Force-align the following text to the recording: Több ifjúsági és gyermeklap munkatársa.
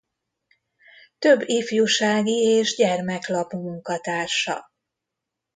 Több 1.19 1.43
ifjúsági 1.49 2.41
és 2.43 2.75
gyermeklap 2.75 3.51
munkatársa. 3.51 4.71